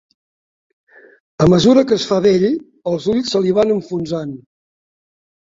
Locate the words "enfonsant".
3.77-4.35